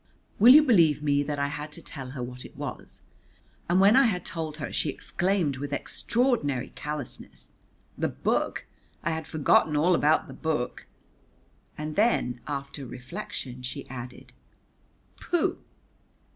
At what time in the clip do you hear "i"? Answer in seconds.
1.37-1.45, 3.95-4.05, 9.03-9.11